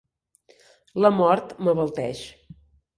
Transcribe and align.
La 1.05 1.13
mort 1.19 1.55
m'abalteix. 1.63 2.27